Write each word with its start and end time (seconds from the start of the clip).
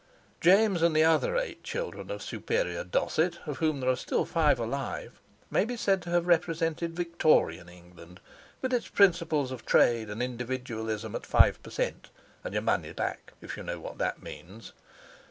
James 0.39 0.81
and 0.81 0.95
the 0.95 1.03
other 1.03 1.37
eight 1.37 1.63
children 1.63 2.09
of 2.09 2.23
'Superior 2.23 2.83
Dosset,' 2.83 3.37
of 3.45 3.59
whom 3.59 3.79
there 3.81 3.89
are 3.91 3.95
still 3.95 4.25
five 4.25 4.57
alive, 4.59 5.21
may 5.51 5.63
be 5.63 5.77
said 5.77 6.01
to 6.01 6.09
have 6.09 6.25
represented 6.25 6.95
Victorian 6.95 7.69
England, 7.69 8.19
with 8.63 8.73
its 8.73 8.87
principles 8.87 9.51
of 9.51 9.63
trade 9.63 10.09
and 10.09 10.23
individualism 10.23 11.15
at 11.15 11.23
five 11.27 11.61
per 11.61 11.69
cent. 11.69 12.09
and 12.43 12.55
your 12.55 12.63
money 12.63 12.93
back—if 12.93 13.55
you 13.55 13.61
know 13.61 13.79
what 13.79 13.99
that 13.99 14.23
means. 14.23 14.73